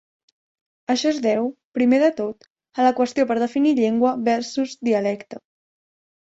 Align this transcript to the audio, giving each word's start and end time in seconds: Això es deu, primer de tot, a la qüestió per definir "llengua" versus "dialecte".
Això 0.93 1.09
es 1.15 1.19
deu, 1.25 1.49
primer 1.79 1.99
de 2.03 2.09
tot, 2.19 2.47
a 2.81 2.87
la 2.87 2.93
qüestió 3.01 3.27
per 3.33 3.37
definir 3.45 3.75
"llengua" 3.81 4.15
versus 4.31 4.75
"dialecte". 4.91 5.41